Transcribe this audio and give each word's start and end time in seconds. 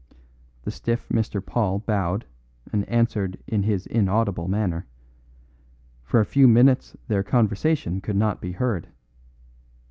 The 0.63 0.71
stiff 0.71 1.07
Mr. 1.09 1.45
Paul 1.45 1.77
bowed 1.77 2.25
and 2.73 2.89
answered 2.89 3.37
in 3.45 3.61
his 3.61 3.85
inaudible 3.85 4.47
manner; 4.47 4.87
for 6.01 6.19
a 6.19 6.25
few 6.25 6.47
minutes 6.47 6.97
their 7.07 7.21
conversation 7.21 8.01
could 8.01 8.17
not 8.17 8.41
be 8.41 8.53
heard. 8.53 8.87